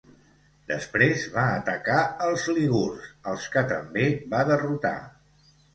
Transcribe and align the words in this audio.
Després 0.71 1.25
va 1.35 1.43
atacar 1.59 1.99
els 2.29 2.47
lígurs, 2.59 3.13
als 3.35 3.47
que 3.57 3.67
també 3.77 4.11
va 4.35 4.45
derrotar. 4.55 4.97